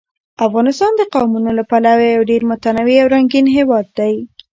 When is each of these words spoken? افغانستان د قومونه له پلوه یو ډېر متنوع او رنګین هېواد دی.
افغانستان 0.47 0.91
د 0.97 1.01
قومونه 1.13 1.49
له 1.57 1.63
پلوه 1.69 2.05
یو 2.15 2.21
ډېر 2.31 2.41
متنوع 2.51 2.95
او 3.01 3.07
رنګین 3.15 3.45
هېواد 3.55 3.87
دی. 3.99 4.15